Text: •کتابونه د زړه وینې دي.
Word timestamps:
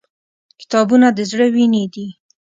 •کتابونه 0.61 1.07
د 1.17 1.19
زړه 1.31 1.47
وینې 1.53 1.83
دي. 1.93 2.07